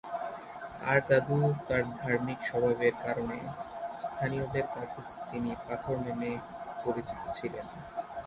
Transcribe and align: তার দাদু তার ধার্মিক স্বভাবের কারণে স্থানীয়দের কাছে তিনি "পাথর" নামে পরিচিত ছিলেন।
তার 0.81 0.99
দাদু 1.07 1.37
তার 1.67 1.83
ধার্মিক 1.99 2.39
স্বভাবের 2.49 2.93
কারণে 3.03 3.37
স্থানীয়দের 3.97 4.65
কাছে 4.75 4.99
তিনি 5.29 5.49
"পাথর" 5.65 5.95
নামে 6.05 6.31
পরিচিত 6.83 7.21
ছিলেন। 7.37 7.65